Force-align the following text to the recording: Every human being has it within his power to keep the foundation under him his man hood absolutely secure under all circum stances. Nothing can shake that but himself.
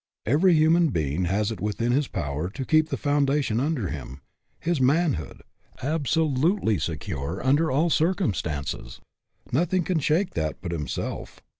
Every 0.25 0.55
human 0.55 0.87
being 0.89 1.25
has 1.25 1.51
it 1.51 1.61
within 1.61 1.91
his 1.91 2.07
power 2.07 2.49
to 2.49 2.65
keep 2.65 2.89
the 2.89 2.97
foundation 2.97 3.59
under 3.59 3.89
him 3.89 4.19
his 4.59 4.81
man 4.81 5.13
hood 5.13 5.43
absolutely 5.83 6.79
secure 6.79 7.39
under 7.45 7.69
all 7.69 7.91
circum 7.91 8.33
stances. 8.33 8.99
Nothing 9.51 9.83
can 9.83 9.99
shake 9.99 10.31
that 10.33 10.59
but 10.59 10.71
himself. 10.71 11.43